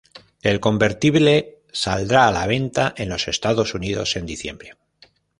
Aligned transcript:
El 0.41 0.59
convertible 0.59 1.33
saldrá 1.81 2.25
a 2.27 2.31
la 2.31 2.47
venta 2.47 2.91
en 2.97 3.07
los 3.09 3.27
Estados 3.27 3.75
unidos 3.75 4.15
en 4.15 4.25
diciembre. 4.25 4.73